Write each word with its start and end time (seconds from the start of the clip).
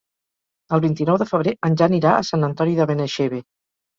El 0.77 0.81
vint-i-nou 0.85 1.19
de 1.23 1.27
febrer 1.33 1.51
en 1.69 1.77
Jan 1.81 1.97
irà 1.97 2.13
a 2.21 2.25
Sant 2.31 2.47
Antoni 2.47 2.75
de 2.79 2.87
Benaixeve. 2.93 3.45